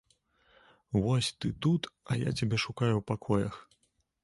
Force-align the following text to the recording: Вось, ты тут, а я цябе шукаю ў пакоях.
Вось, 0.91 1.29
ты 1.39 1.51
тут, 1.67 1.81
а 2.11 2.17
я 2.23 2.33
цябе 2.41 2.61
шукаю 2.65 2.91
ў 2.97 3.03
пакоях. 3.13 3.63